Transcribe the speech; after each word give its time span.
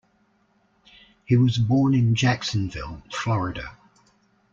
He 1.25 1.35
was 1.37 1.59
born 1.59 1.93
in 1.93 2.15
Jacksonville, 2.15 3.03
Florida. 3.11 3.77